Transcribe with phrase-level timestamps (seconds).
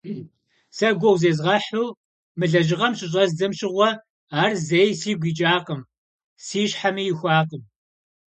[0.75, 1.87] Сэ гугъу зезгъэхьу
[2.37, 3.89] мы лэжьыгъэм щыщӏэздзэм щыгъуэ,
[4.41, 5.81] ар зэи сигу икӏакъым,
[6.45, 7.63] си щхьэми ихуакъым.